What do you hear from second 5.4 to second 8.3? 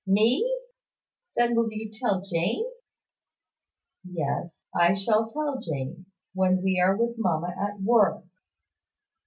Jane, when we are with mamma at work."